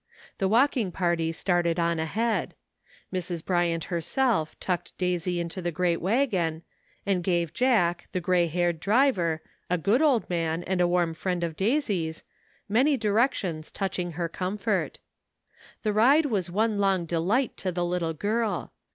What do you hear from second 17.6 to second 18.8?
the little girl.